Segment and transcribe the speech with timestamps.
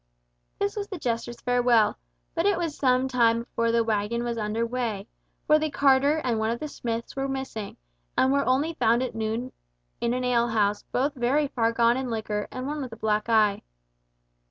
[0.57, 1.95] This was the jester's farewell,
[2.33, 5.05] but it was some time before the waggon was under way,
[5.45, 7.77] for the carter and one of the smiths were missing,
[8.17, 9.51] and were only at noon found
[10.01, 13.61] in an alehouse, both very far gone in liquor, and one with a black eye.